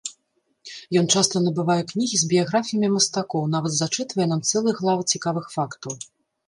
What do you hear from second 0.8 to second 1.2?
Ён